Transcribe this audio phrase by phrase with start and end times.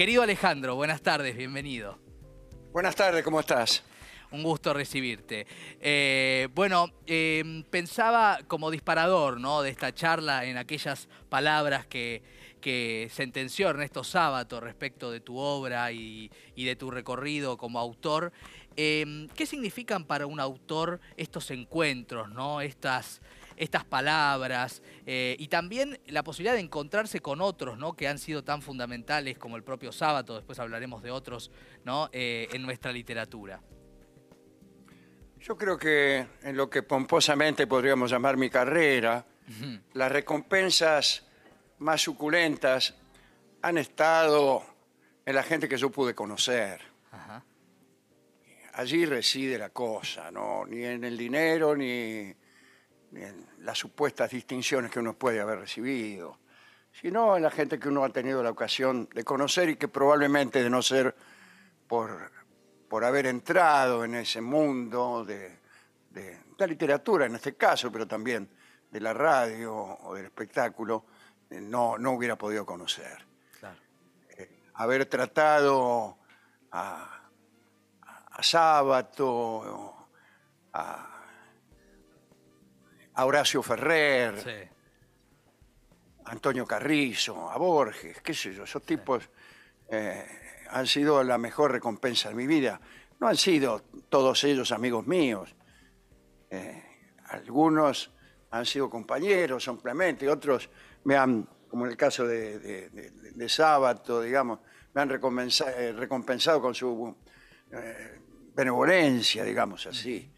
[0.00, 1.98] Querido Alejandro, buenas tardes, bienvenido.
[2.72, 3.84] Buenas tardes, ¿cómo estás?
[4.30, 5.46] Un gusto recibirte.
[5.78, 9.60] Eh, bueno, eh, pensaba como disparador ¿no?
[9.60, 12.22] de esta charla en aquellas palabras que,
[12.62, 18.32] que sentenció Ernesto Sábato respecto de tu obra y, y de tu recorrido como autor.
[18.78, 22.62] Eh, ¿Qué significan para un autor estos encuentros, ¿no?
[22.62, 23.20] estas,
[23.60, 27.92] estas palabras eh, y también la posibilidad de encontrarse con otros ¿no?
[27.92, 31.52] que han sido tan fundamentales como el propio Sábato, después hablaremos de otros
[31.84, 32.08] ¿no?
[32.12, 33.60] Eh, en nuestra literatura?
[35.38, 39.26] Yo creo que en lo que pomposamente podríamos llamar mi carrera,
[39.94, 41.26] las recompensas
[41.78, 42.94] más suculentas
[43.62, 44.62] han estado
[45.26, 46.80] en la gente que yo pude conocer.
[47.10, 47.44] Ajá.
[48.74, 50.64] Allí reside la cosa, ¿no?
[50.66, 52.34] Ni en el dinero, ni
[53.14, 56.38] en las supuestas distinciones que uno puede haber recibido,
[56.92, 60.62] sino en la gente que uno ha tenido la ocasión de conocer y que probablemente
[60.62, 61.14] de no ser
[61.86, 62.30] por,
[62.88, 65.58] por haber entrado en ese mundo de,
[66.10, 68.48] de la literatura en este caso, pero también
[68.90, 71.04] de la radio o del espectáculo,
[71.48, 73.18] eh, no, no hubiera podido conocer.
[73.58, 73.78] Claro.
[74.74, 76.18] haber tratado
[76.72, 77.20] a,
[78.30, 80.08] a Sábato,
[80.72, 81.19] a,
[83.20, 84.68] a Horacio Ferrer, Sí.
[86.24, 89.28] a Antonio Carrizo, a Borges, qué sé yo, esos tipos
[89.90, 90.24] eh,
[90.70, 92.80] han sido la mejor recompensa de mi vida.
[93.18, 95.54] No han sido todos ellos amigos míos.
[96.48, 96.82] Eh,
[97.26, 98.10] algunos
[98.52, 100.70] han sido compañeros simplemente, otros
[101.04, 104.60] me han, como en el caso de, de, de- de Sábato, digamos,
[104.94, 107.14] me han eh, recompensado con su
[108.54, 110.32] benevolencia, digamos así.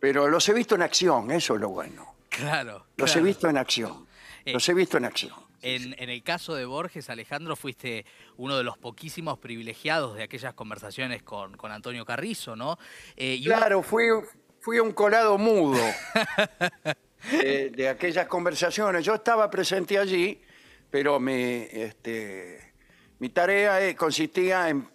[0.00, 2.14] Pero los he visto en acción, eso es lo bueno.
[2.28, 2.86] Claro.
[2.96, 3.20] Los claro.
[3.20, 4.06] he visto en acción.
[4.44, 5.34] Eh, Los he visto en acción.
[5.60, 10.54] En, en el caso de Borges, Alejandro, fuiste uno de los poquísimos privilegiados de aquellas
[10.54, 12.78] conversaciones con, con Antonio Carrizo, ¿no?
[13.16, 14.04] Eh, Claro, fui,
[14.60, 15.80] fui un colado mudo
[17.32, 19.04] de, de aquellas conversaciones.
[19.04, 20.40] Yo estaba presente allí,
[20.90, 21.32] pero mi,
[21.72, 22.72] este,
[23.18, 24.88] mi tarea eh, consistía en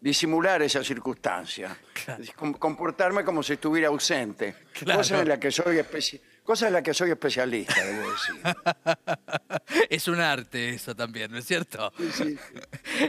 [0.00, 2.24] disimular esa circunstancia, Claro.
[2.36, 5.00] com- comportarme como si estuviera ausente, Claro.
[5.00, 8.34] cosa en la que soy especi- cosa en la que soy especialista, debo decir.
[9.90, 11.92] es un arte eso también, ¿no es cierto?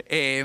[0.06, 0.44] Eh,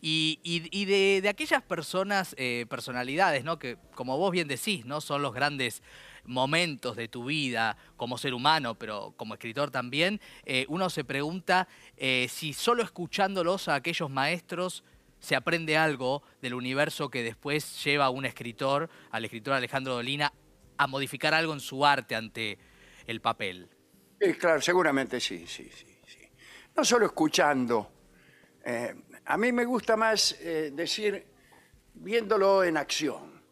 [0.00, 3.58] y y- y de, de aquellas personas, eh, personalidades, ¿no?
[3.58, 5.00] Que como vos bien decís, ¿no?
[5.00, 5.82] Son los grandes
[6.24, 11.68] momentos de tu vida como ser humano, pero como escritor también, eh, uno se pregunta
[11.96, 14.84] eh, si solo escuchándolos a aquellos maestros
[15.20, 20.32] se aprende algo del universo que después lleva a un escritor, al escritor Alejandro Dolina,
[20.76, 22.58] a modificar algo en su arte ante
[23.06, 23.68] el papel.
[24.20, 25.98] Sí, claro, seguramente sí, sí, sí.
[26.06, 26.20] sí.
[26.76, 27.92] No solo escuchando.
[28.64, 31.26] eh, a mí me gusta más eh, decir
[31.94, 33.42] viéndolo en acción.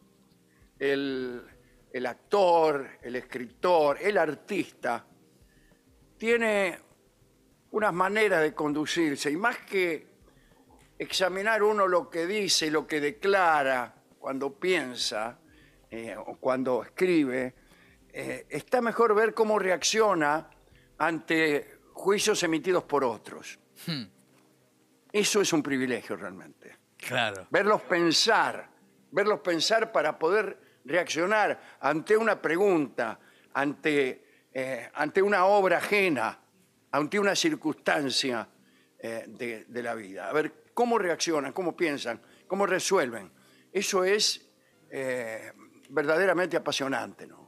[0.78, 1.42] El,
[1.92, 5.06] el actor, el escritor, el artista
[6.16, 6.78] tiene
[7.70, 10.15] unas maneras de conducirse y más que
[10.98, 15.38] examinar uno lo que dice, lo que declara cuando piensa
[15.90, 17.54] eh, o cuando escribe,
[18.12, 20.48] eh, está mejor ver cómo reacciona
[20.98, 23.58] ante juicios emitidos por otros.
[25.12, 26.76] Eso es un privilegio realmente.
[26.96, 27.46] Claro.
[27.50, 28.68] Verlos pensar,
[29.10, 33.20] verlos pensar para poder reaccionar ante una pregunta,
[33.52, 36.38] ante, eh, ante una obra ajena,
[36.90, 38.48] ante una circunstancia
[38.98, 40.28] eh, de, de la vida.
[40.28, 43.32] A ver cómo reaccionan, cómo piensan, cómo resuelven.
[43.72, 44.46] Eso es
[44.90, 45.50] eh,
[45.88, 47.45] verdaderamente apasionante, ¿no?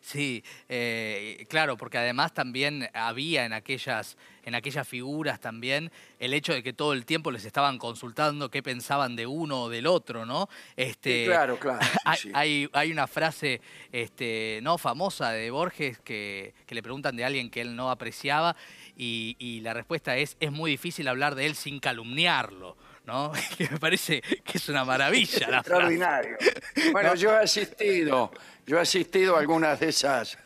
[0.00, 6.52] Sí, eh, claro, porque además también había en aquellas, en aquellas figuras también el hecho
[6.52, 10.26] de que todo el tiempo les estaban consultando qué pensaban de uno o del otro,
[10.26, 10.48] ¿no?
[10.76, 12.30] Este, Sí, claro, claro, sí, hay, sí.
[12.34, 13.60] hay- hay una frase
[13.92, 18.56] este, no famosa de Borges que, que le preguntan de alguien que él no apreciaba
[18.96, 23.32] y, y la respuesta es es muy difícil hablar de él sin calumniarlo, ¿no?
[23.58, 25.94] que me parece que es una maravilla la frase.
[25.94, 26.36] Extraordinario.
[26.92, 28.32] Bueno, yo he asistido,
[28.66, 30.36] yo he asistido a algunas de esas,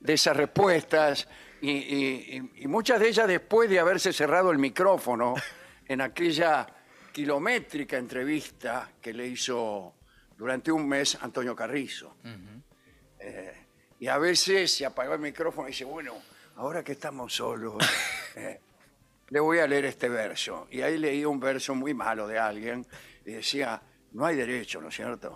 [0.00, 1.26] de esas respuestas
[1.60, 5.34] y, y- y- y muchas de ellas después de haberse cerrado el micrófono
[5.86, 6.66] en aquella
[7.12, 9.94] kilométrica entrevista que le hizo
[10.36, 12.16] durante un mes Antonio Carrizo.
[13.18, 13.54] Eh,
[14.00, 16.12] y a veces se apagó el micrófono y dice, bueno,
[16.56, 17.76] ahora que estamos solos,
[18.36, 18.60] eh,
[19.28, 20.66] le voy a leer este verso.
[20.70, 22.86] Y ahí leí un verso muy malo de alguien
[23.24, 23.82] y decía,
[24.16, 25.34] no hay derecho, ¿no es cierto?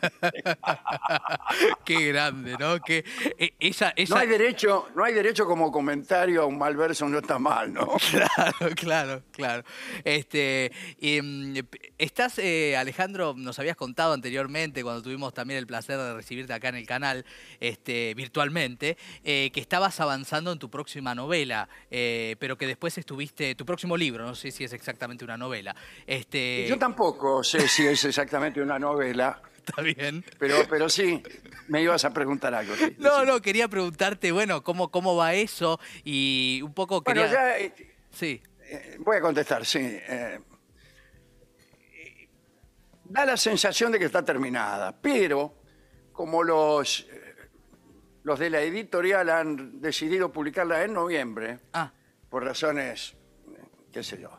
[1.84, 2.80] Qué grande, ¿no?
[2.80, 3.04] Que
[3.38, 7.18] eh, esa, No hay derecho, no hay derecho como comentario a un mal verso no
[7.18, 7.86] está mal, ¿no?
[8.10, 9.64] Claro, claro, claro.
[10.04, 11.54] Este, em,
[12.04, 16.68] estás, eh, Alejandro, nos habías contado anteriormente, cuando tuvimos también el placer de recibirte acá
[16.68, 17.24] en el canal,
[17.60, 23.64] este, virtualmente, eh, que estabas avanzando en tu próxima novela, pero que después estuviste, tu
[23.64, 25.74] próximo libro, no sé si es exactamente una novela.
[26.06, 26.66] Este...
[26.68, 29.40] Yo tampoco sé si es exactamente una novela.
[29.66, 30.24] Está bien.
[30.38, 31.22] Pero, pero sí,
[31.68, 32.74] me ibas a preguntar algo.
[32.98, 37.22] no, no, quería preguntarte, bueno, cómo, cómo va eso y un poco quería...
[37.22, 37.58] Bueno, ya...
[37.58, 37.72] Eh,
[38.10, 38.42] sí.
[38.66, 39.98] Eh, voy a contestar, sí.
[43.14, 45.54] Eh, da la sensación de que está terminada, pero
[46.12, 47.06] como los,
[48.24, 51.92] los de la editorial han decidido publicarla en noviembre, ah.
[52.28, 53.14] por razones,
[53.92, 54.30] qué sé yo,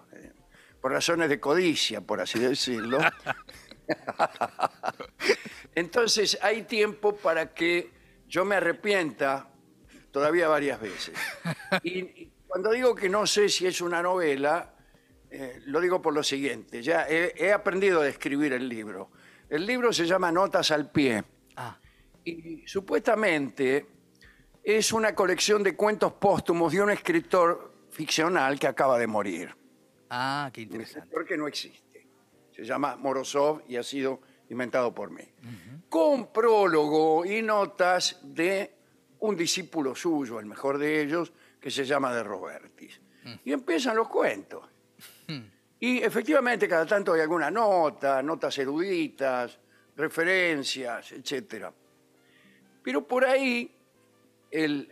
[0.82, 3.00] por razones de codicia, por así decirlo.
[5.76, 7.92] Entonces hay tiempo para que
[8.28, 9.50] yo me arrepienta
[10.12, 11.14] todavía varias veces.
[11.84, 14.75] Y, cuando digo que no sé si es una novela,
[15.30, 16.82] eh, lo digo por lo siguiente.
[16.82, 19.12] Ya he, aprendido a escribir el libro.
[19.50, 21.24] El libro se llama Notas al pie.
[21.56, 21.78] Ah.
[22.24, 23.86] Y supuestamente
[24.64, 29.56] es una colección de cuentos póstumos de un escritor ficcional que acaba de morir.
[30.10, 31.10] Ah, qué interesante.
[31.12, 32.08] Porque no existe.
[32.52, 35.24] Se llama Morozov y ha sido inventado por mí.
[35.90, 38.76] Con prólogo y notas de
[39.20, 43.02] un discípulo suyo, el mejor de ellos, que se llama De Robertis.
[43.24, 43.34] Mm.
[43.46, 44.64] Y empiezan los cuentos.
[45.80, 45.86] Mm.
[45.86, 49.58] Y efectivamente cada tanto hay alguna nota, notas eruditas,
[49.96, 51.68] referencias, etc.
[52.84, 53.72] Pero por ahí
[54.52, 54.92] el,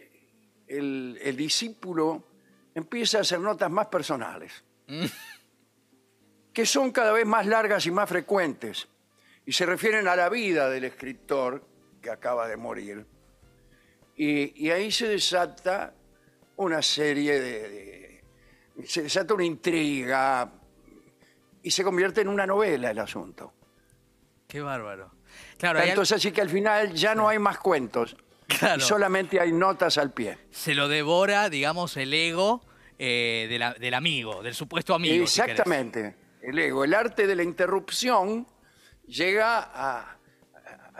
[0.67, 2.23] el discípulo
[2.73, 4.63] empieza a hacer notas más personales
[6.53, 8.87] que son cada vez más largas y más frecuentes,
[9.45, 11.65] y se refieren a la vida del escritor
[12.01, 13.05] que acaba de morir.
[14.15, 15.93] Y, ahí se desata
[16.57, 18.23] una serie de,
[18.85, 20.49] se desata una intriga
[21.63, 23.53] y se convierte en una novela el asunto.
[24.47, 25.11] Qué bárbaro.
[25.57, 28.15] Claro, Entonces así que al final ya no hay más cuentos.
[28.79, 30.37] solamente hay notas al pie.
[30.51, 32.61] Se lo devora, digamos, el ego
[32.99, 35.23] eh, del amigo, del supuesto amigo.
[35.23, 36.83] Exactamente, el ego.
[36.83, 38.45] El arte de la interrupción
[39.07, 40.17] llega a,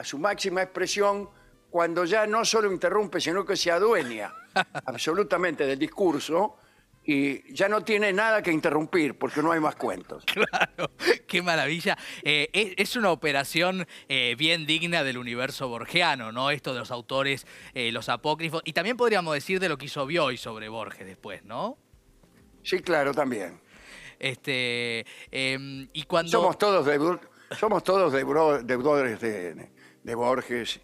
[0.02, 1.30] su máxima expresión
[1.70, 4.32] cuando ya no solo interrumpe, sino que se adueña
[4.86, 6.56] absolutamente del discurso
[7.04, 10.24] y ya no tiene nada que interrumpir porque no hay más cuentos.
[10.34, 10.90] Claro,
[11.26, 11.96] qué maravilla.
[12.22, 16.50] Eh, es, una operación eh, bien digna del universo borgiano, ¿no?
[16.50, 20.36] Esto de los autores, los apócrifos, y también podríamos decir de lo que hizo Bioy
[20.36, 21.78] sobre Borges después, ¿no?
[22.62, 23.60] Sí, claro, también.
[24.18, 26.30] Este, em, y cuando...
[26.30, 26.86] Somos todos,
[27.58, 30.80] somos todos deudores de, Borges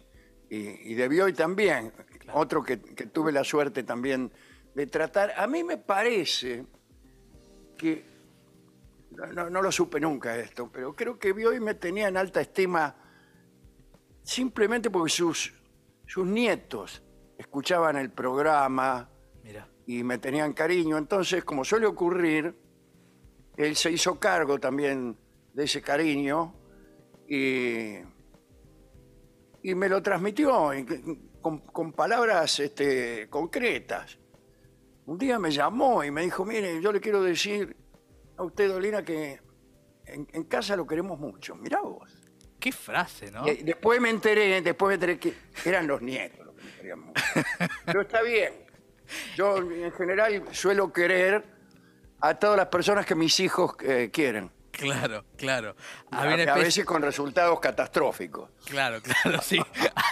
[0.49, 1.91] y, de Bioy también.
[2.33, 4.31] Otro que, tuve la suerte también
[4.73, 5.33] de tratar.
[5.37, 6.65] A mí me parece
[7.77, 8.05] que,
[9.35, 12.95] no, lo supe nunca esto, pero creo que Bioy me tenía en alta estima
[14.23, 15.53] simplemente porque sus,
[16.05, 17.03] sus nietos
[17.37, 19.09] escuchaban el programa,
[19.85, 20.97] y me tenían cariño.
[20.97, 22.55] Entonces, como suele ocurrir,
[23.57, 25.17] él se hizo cargo también
[25.53, 26.55] de ese cariño
[27.27, 27.97] y,
[29.63, 30.71] y me lo transmitió
[31.41, 34.17] con, palabras este, concretas.
[35.05, 37.75] Un día me llamó y me dijo, mire, yo le quiero decir
[38.37, 39.39] a usted, Dolina, que
[40.05, 41.55] en, casa lo queremos mucho.
[41.55, 42.11] Mirá vos.
[42.59, 43.43] Qué frase, ¿no?
[43.43, 45.33] después me enteré, después me enteré que
[45.65, 47.23] eran los nietos los que me querían mucho.
[47.85, 48.53] Pero está bien.
[49.35, 51.43] Yo en general suelo querer
[52.19, 54.51] a todas las personas que mis hijos eh, quieren.
[54.81, 55.75] Claro, claro.
[56.11, 58.49] A, veces con resultados catastróficos.
[58.65, 59.59] Claro, claro, sí.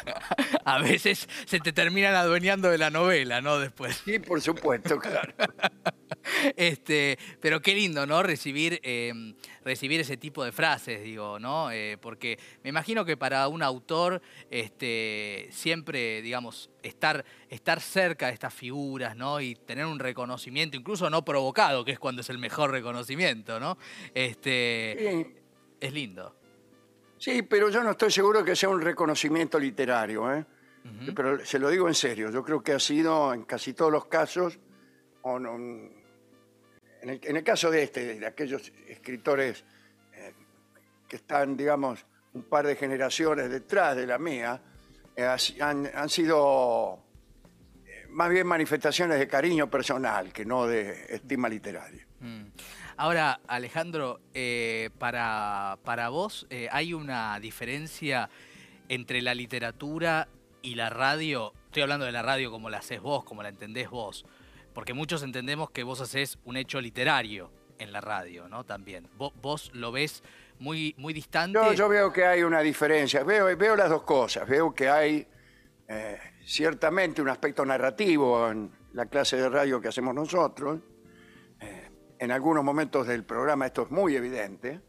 [0.65, 3.57] a veces se te terminan adueñando de la novela, ¿no?
[3.59, 4.01] Después.
[4.05, 5.33] Sí, por supuesto, claro.
[6.55, 8.23] este, pero qué lindo, ¿no?
[8.23, 11.71] Recibir, em, recibir ese tipo de frases, digo, ¿no?
[11.71, 18.33] Eh, porque me imagino que para un autor este, siempre, digamos, estar, estar cerca de
[18.33, 19.41] estas figuras, ¿no?
[19.41, 23.77] Y tener un reconocimiento, incluso no provocado, que es cuando es el mejor reconocimiento, ¿no?
[24.13, 25.21] Este,
[25.79, 26.35] Es lindo.
[27.17, 30.45] Sí, pero yo no estoy seguro que sea un reconocimiento literario, ¿eh?
[31.13, 34.05] Pero se lo digo en serio, yo creo que ha sido en casi todos los
[34.05, 34.57] casos,
[37.01, 39.63] en, el, caso de este, de aquellos escritores
[40.13, 40.33] eh,
[41.07, 44.61] que están, digamos, un par de generaciones detrás de la mía,
[45.15, 45.23] eh,
[45.61, 46.99] han, sido
[47.85, 52.05] eh, más bien manifestaciones de cariño personal que no de estima literaria.
[52.19, 52.45] Mm.
[52.97, 54.19] Ahora, Alejandro,
[54.97, 58.29] para, para vos, ¿hay una diferencia
[58.89, 60.27] entre la literatura
[60.61, 61.53] y la radio?
[61.67, 64.25] Estoy hablando de la radio como la haces vos, como la entendés vos.
[64.73, 68.65] Porque muchos entendemos que vos haces un hecho literario en la radio, ¿no?
[68.65, 69.07] También.
[69.17, 70.23] ¿Vos, vos lo ves
[70.59, 71.57] muy, muy distante?
[71.57, 73.23] Yo, yo veo que hay una diferencia.
[73.23, 74.47] Veo, veo las dos cosas.
[74.47, 75.27] Veo que hay
[75.87, 80.79] eh, ciertamente un aspecto narrativo en la clase de radio que hacemos nosotros.
[81.59, 84.81] Eh, en algunos momentos del programa esto es muy evidente.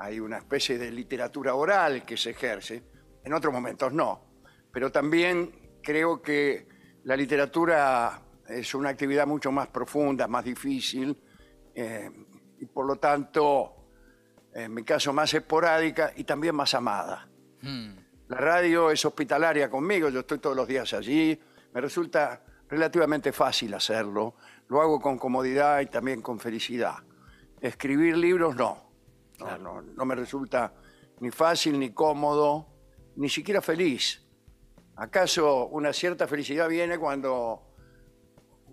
[0.00, 2.84] Hay una especie de literatura oral que se ejerce.
[3.24, 4.24] En otros momentos no.
[4.70, 6.68] Pero también creo que
[7.04, 11.16] la literatura es una actividad mucho más profunda, más difícil
[11.74, 12.10] eh,
[12.60, 13.90] y por lo tanto,
[14.52, 17.28] en mi caso, más esporádica y también más amada.
[17.62, 17.94] Hmm.
[18.28, 21.38] La radio es hospitalaria conmigo, yo estoy todos los días allí,
[21.72, 24.34] me resulta relativamente fácil hacerlo,
[24.68, 26.96] lo hago con comodidad y también con felicidad.
[27.60, 28.90] Escribir libros no,
[29.38, 29.62] no, Claro.
[29.62, 30.74] no, no me resulta
[31.20, 32.66] ni fácil, ni cómodo,
[33.16, 34.24] ni siquiera feliz.
[34.96, 37.67] ¿Acaso una cierta felicidad viene cuando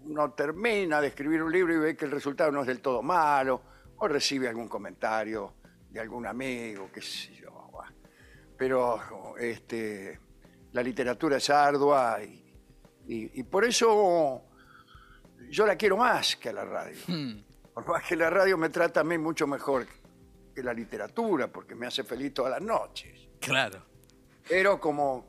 [0.05, 3.01] uno termina de escribir un libro y ve que el resultado no es del todo
[3.01, 3.61] malo,
[3.97, 5.53] o recibe algún comentario
[5.89, 7.45] de algún amigo, qué sé yo.
[8.57, 10.17] Pero este,
[10.71, 12.53] la literatura es ardua y,
[13.07, 14.43] y- y por eso
[15.49, 16.97] yo la quiero más que a la radio.
[17.07, 17.43] Hmm.
[17.73, 19.85] Por más que la radio me trata a mí mucho mejor
[20.55, 23.27] que la literatura, porque me hace feliz todas las noches.
[23.41, 23.83] Claro.
[24.47, 25.25] Pero como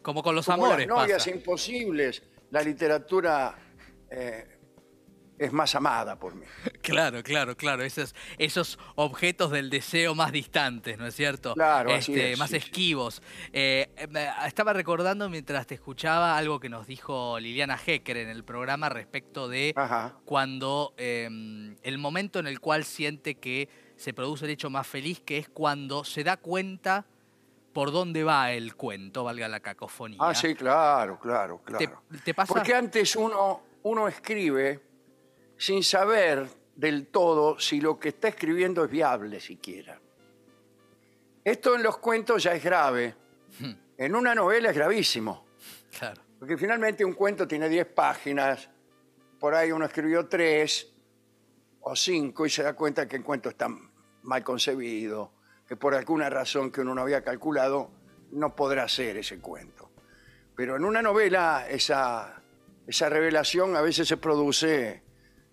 [0.00, 1.30] Como con los como amores las novias pasa.
[1.30, 3.54] imposibles, la literatura
[4.10, 4.54] eh,
[5.38, 6.44] es más amada por mí.
[6.82, 7.82] Claro, claro, claro.
[7.82, 11.52] Esos, esos objetos del deseo más distantes, ¿no es cierto?
[11.54, 12.64] Claro, así Este, es, más sí, sí.
[12.66, 13.22] esquivos.
[13.52, 13.90] Eh,
[14.46, 19.48] estaba recordando mientras te escuchaba algo que nos dijo Liliana Hecker en el programa respecto
[19.48, 20.14] de Ajá.
[20.24, 21.28] cuando eh,
[21.82, 25.48] el momento en el cual siente que se produce el hecho más feliz, que es
[25.50, 27.04] cuando se da cuenta
[27.74, 30.18] por dónde va el cuento, valga la cacofonía.
[30.22, 32.02] Ah, sí, claro, claro, ¿Te, claro.
[32.24, 32.54] te pasa?
[32.54, 34.80] Porque antes uno, uno escribe
[35.56, 40.00] sin saber del todo si lo que está escribiendo es viable siquiera.
[41.42, 43.14] Esto en los cuentos ya es grave.
[43.58, 43.72] Hmm.
[43.96, 45.46] En una novela es gravísimo.
[45.98, 46.20] Claro.
[46.38, 48.68] Porque finalmente un cuento tiene 10 páginas,
[49.40, 50.92] por ahí uno escribió 3
[51.80, 53.68] o 5 y se da cuenta que el cuento está
[54.22, 55.32] mal concebido,
[55.66, 57.90] que por alguna razón que uno no había calculado
[58.32, 59.90] no podrá ser ese cuento.
[60.54, 62.37] Pero en una novela esa,
[62.88, 65.02] esa revelación a veces se produce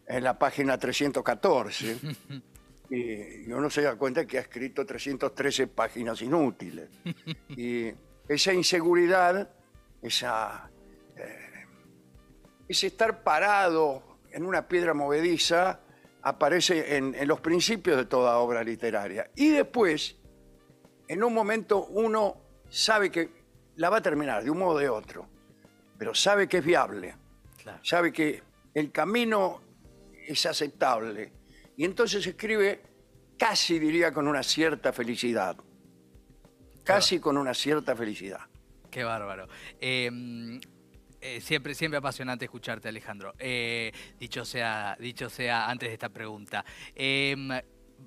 [0.07, 1.97] en la página 314
[2.89, 6.89] y, uno se da cuenta que ha escrito 313 páginas inútiles.
[7.49, 7.91] Y
[8.27, 9.49] esa inseguridad,
[10.01, 10.69] esa,
[11.17, 11.65] eh,
[12.69, 15.81] ese estar parado en una piedra movediza
[16.21, 19.29] aparece en, en los principios de toda obra literaria.
[19.35, 20.15] Y después,
[21.09, 23.29] en un momento, uno sabe que
[23.75, 25.27] la va a terminar de un modo o de otro,
[25.97, 27.24] pero sabe que es viable
[27.65, 27.79] Claro.
[27.83, 28.43] sabe que
[28.75, 29.59] el camino
[30.27, 31.33] es aceptable
[31.75, 32.81] y entonces escribe
[33.39, 35.57] casi diría con una cierta felicidad.
[36.83, 38.41] Casi con una cierta felicidad.
[38.91, 39.47] Qué bárbaro.
[39.81, 40.59] Eh,
[41.19, 43.33] eh, siempre, siempre apasionante escucharte, Alejandro.
[43.39, 46.63] Eh, dicho, sea, dicho sea antes de esta pregunta.
[46.93, 47.35] Eh,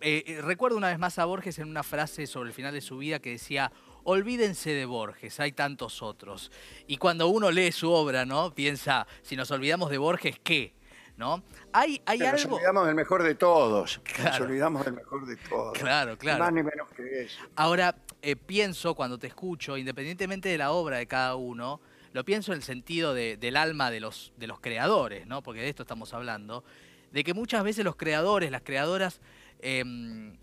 [0.01, 2.99] eh, recuerdo una vez más a Borges en una frase sobre el final de su
[2.99, 3.73] vida que decía,
[4.09, 6.51] olvídense de Borges, hay tantos otros.
[6.87, 8.55] Y cuando uno lee su obra, ¿no?
[8.55, 10.73] Piensa, si nos olvidamos de Borges, ¿qué?
[11.19, 11.43] ¿No?
[11.73, 12.57] Hay, hay Nos algo...
[12.57, 14.01] olvidamos del mejor de todos.
[14.25, 15.77] Nos olvidamos del mejor de todos.
[15.79, 16.39] Claro, Ni claro.
[16.45, 17.39] Más ni menos que eso.
[17.57, 21.81] Ahora, eh, pienso cuando te escucho, independientemente de la obra de cada uno,
[22.13, 25.43] lo pienso en el sentido de- del alma de los, de los creadores, ¿no?
[25.43, 26.65] Porque de esto estamos hablando,
[27.13, 29.21] de que muchas veces los creadores, las creadoras,
[29.61, 30.37] em,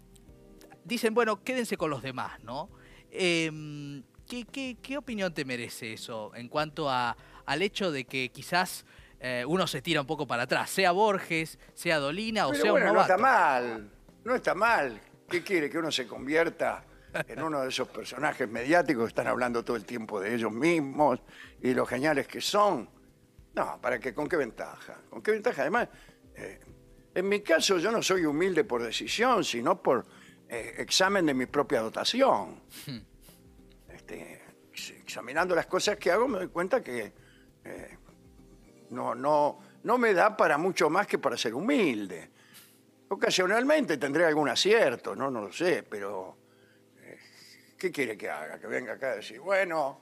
[0.83, 2.69] dicen, bueno, quédense con los demás, ¿no?
[3.17, 8.29] Em, ¿qué, qué, qué opinión te merece eso en cuanto a, al hecho de que
[8.29, 8.85] quizás
[9.19, 12.71] eh, uno se tira un poco para atrás, sea Borges, sea Dolina o Pero sea
[12.71, 13.89] bueno, un no está mal.
[14.23, 15.01] No está mal.
[15.29, 15.69] ¿Qué quiere?
[15.69, 16.83] Que uno se convierta
[17.27, 21.19] en uno de esos personajes mediáticos que están hablando todo el tiempo de ellos mismos
[21.61, 22.89] y lo geniales que son.
[23.53, 24.13] No, ¿para qué?
[24.13, 24.99] ¿Con qué ventaja?
[25.09, 25.61] ¿Con qué ventaja?
[25.61, 25.87] Además,
[26.35, 26.59] eh,
[27.13, 30.05] en mi caso yo no soy humilde por decisión, sino por
[30.49, 32.61] eh, examen de mi propia dotación.
[33.89, 37.13] Este, ex- examinando las cosas que hago me doy cuenta que
[37.63, 37.97] eh,
[38.91, 42.31] no, no, no me da para mucho más que para ser humilde.
[43.09, 46.37] Ocasionalmente tendré algún acierto, no, no lo sé, pero
[47.01, 47.19] eh,
[47.77, 48.59] ¿qué quiere que haga?
[48.59, 50.01] Que venga acá a decir, bueno,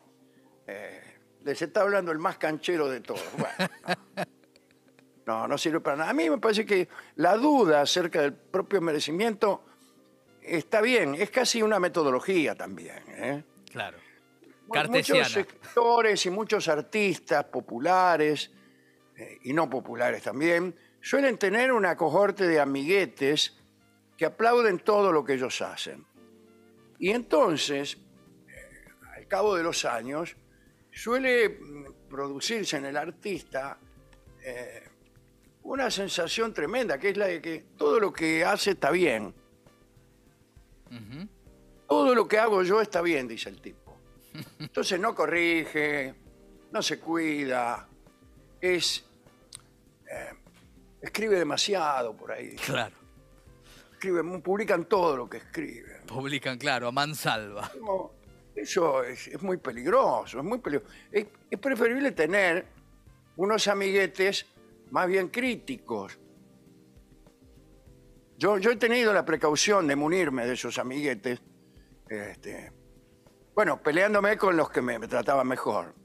[1.43, 3.23] les está hablando el más canchero de todos.
[3.37, 4.23] Bueno, no.
[5.25, 6.09] No, no sirve para nada.
[6.09, 9.63] A mí me parece que la duda acerca del propio merecimiento
[10.45, 13.03] está bien, es casi una metodología también.
[13.09, 13.43] ¿eh?
[13.71, 13.97] Claro.
[14.71, 15.23] Cartesiana.
[15.23, 18.51] Muchos escritores y muchos artistas populares
[19.15, 23.57] eh, y no populares también suelen tener una cohorte de amiguetes
[24.17, 26.05] que aplauden todo lo que ellos hacen.
[26.97, 27.97] Y entonces,
[28.47, 28.85] eh,
[29.15, 30.35] al cabo de los años,
[30.91, 33.77] suele mm, producirse en el artista
[34.41, 34.83] eh,
[35.63, 39.33] una sensación tremenda, que es la de que todo lo que hace está bien.
[41.87, 43.97] Todo lo que hago yo está bien, dice el tipo.
[44.59, 46.13] Entonces no corrige,
[46.71, 47.87] no se cuida,
[48.59, 49.03] es
[50.09, 50.33] eh,
[51.01, 52.55] escribe demasiado por ahí.
[52.55, 52.95] Claro.
[54.43, 56.01] Publican todo lo que escriben.
[56.05, 57.71] Publican, claro, a mansalva.
[57.79, 58.11] No,
[58.55, 60.93] eso es, es muy peligroso, es muy peligroso.
[61.11, 62.65] Es, es preferible tener
[63.37, 64.45] unos amiguetes
[64.91, 66.17] más bien críticos.
[68.43, 71.41] Yo, yo he tenido la precaución de munirme de esos amiguetes,
[72.09, 72.73] este,
[73.55, 75.95] bueno, peleándome con los que me, me trataban mejor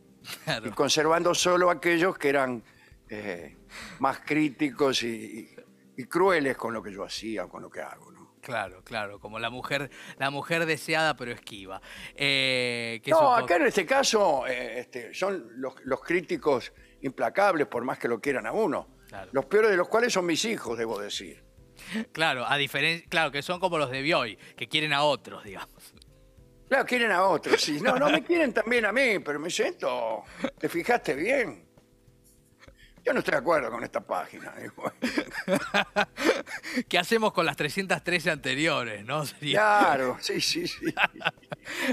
[0.64, 2.62] y conservando solo aquellos que eran
[3.08, 3.56] eh,
[3.98, 5.56] más críticos y, y-
[5.96, 8.12] y crueles con lo que yo hacía o con lo que hago.
[8.12, 8.34] ¿no?
[8.40, 11.82] Claro, claro, como la mujer, la mujer deseada pero esquiva.
[12.14, 17.82] Eh, que No, acá en este caso eh, este, son los, los críticos implacables, por
[17.84, 18.86] más que lo quieran a uno.
[19.08, 19.28] Claro.
[19.32, 21.47] Los peores de los cuales son mis hijos, debo decir.
[22.12, 25.94] Claro, a diferencia, claro, que son como los de Bioy, que quieren a otros, digamos.
[26.68, 27.80] Claro, quieren a otros, sí.
[27.80, 30.24] No, no me quieren también a mí, pero me siento.
[30.58, 31.66] ¿Te fijaste bien?
[33.04, 34.52] Yo no estoy de acuerdo con esta página.
[36.88, 39.24] ¿Qué hacemos con las 313 anteriores, no?
[39.24, 40.86] Sería- Claro, sí, sí, sí.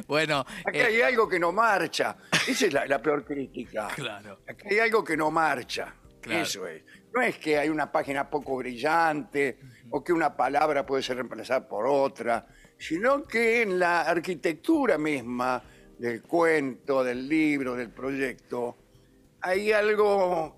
[0.07, 2.17] Bueno, Acá eh, hay algo que no marcha.
[2.47, 3.87] Esa es la, la peor crítica.
[3.95, 5.93] claro, Aquí hay algo que no marcha.
[6.21, 6.41] Claro.
[6.41, 6.83] Eso es.
[7.13, 9.59] No es que hay una página poco brillante
[9.95, 12.45] o que una palabra puede ser reemplazada por otra,
[12.77, 15.63] sino que en la arquitectura misma
[15.97, 18.75] del cuento, del libro, del proyecto,
[19.39, 20.57] hay algo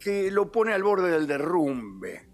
[0.00, 2.26] que lo pone al borde del derrumbe.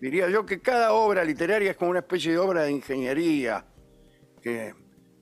[0.00, 3.66] Diría yo que cada obra literaria es como una especie de obra de ingeniería
[4.40, 4.74] que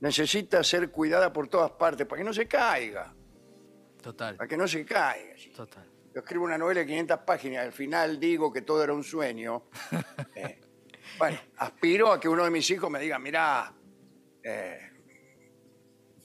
[0.03, 3.12] necesita ser cuidada por todas partes para que no se caiga,
[4.01, 5.35] total, para que no se caiga.
[5.57, 5.95] total.
[6.16, 9.05] Yo escribo una novela de 500 páginas y al final digo que todo era un
[9.05, 9.64] sueño.
[10.35, 10.59] eh,
[11.18, 13.70] bueno, aspiro a que uno de mis hijos me diga, mirá,
[14.42, 14.92] eh,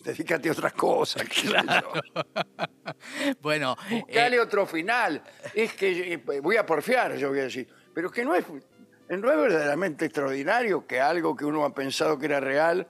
[0.01, 1.27] dedícate a otras cosas.
[1.27, 1.51] yo.
[3.41, 5.21] Bueno, eh, Buscale otro final.
[5.53, 7.67] Es que eh, voy a porfiar, yo voy a decir.
[7.93, 12.17] Pero es que no es, no es verdaderamente extraordinario que algo que uno ha pensado
[12.17, 12.87] que era real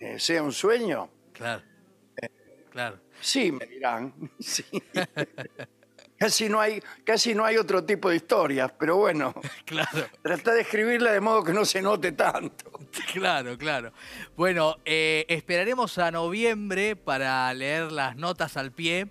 [0.00, 1.10] eh, sea un sueño.
[1.34, 1.62] claro,
[2.70, 3.00] claro.
[3.20, 4.14] Sí, me dirán.
[4.40, 4.64] Sí.
[6.20, 9.32] Casi no, hay, casi no hay otro tipo de historias, pero bueno,
[9.64, 12.72] Claro, trata de escribirla de modo que no se note tanto.
[13.12, 13.92] claro, claro.
[14.36, 19.08] Bueno, eh, esperaremos a noviembre para leer las notas al pie.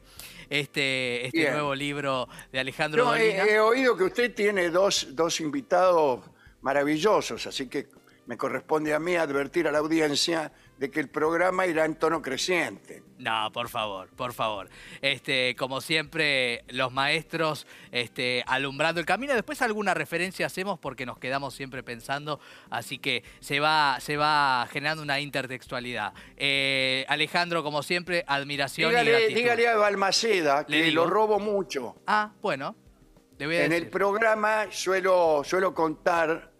[0.49, 3.43] Este, este nuevo libro de Alejandro Yo Dolina.
[3.43, 6.21] he, he oído que usted tiene dos, dos invitados
[6.61, 7.89] maravillosos, así que
[8.27, 12.21] me corresponde a mí advertir a la audiencia de que el programa irá en tono
[12.21, 13.01] creciente.
[13.17, 14.69] No, por favor, por favor.
[15.01, 19.33] Este, como siempre, los maestros este, alumbrando el camino.
[19.33, 24.67] Después alguna referencia hacemos porque nos quedamos siempre pensando, así que se va, se va
[24.71, 26.13] generando una intertextualidad.
[26.35, 29.35] Eh, Alejandro, como siempre, admiración y Dígale, gratitud.
[29.35, 31.03] dígale a Balmaceda que digo.
[31.05, 31.95] lo robo mucho.
[32.05, 32.75] Ah, bueno,
[33.39, 33.85] le voy a En decir.
[33.85, 36.51] el programa suelo, suelo contar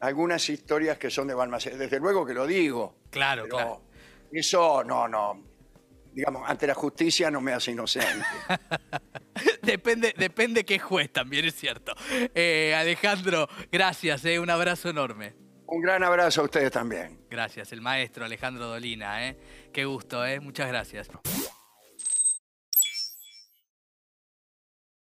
[0.00, 1.76] algunas historias que son de Balmaceda.
[1.76, 2.96] Desde luego que lo digo.
[3.10, 3.82] Claro, Pero claro.
[4.32, 5.42] eso no, no.
[6.12, 8.24] Digamos, ante la justicia no me hace inocente.
[9.62, 11.92] depende, depende qué juez también, es cierto.
[12.34, 15.34] Eh, Alejandro, gracias, eh, un abrazo enorme.
[15.66, 17.20] Un gran abrazo a ustedes también.
[17.28, 19.36] Gracias, el maestro Alejandro Dolina, ¿eh?
[19.72, 20.40] Qué gusto, ¿eh?
[20.40, 21.08] Muchas gracias.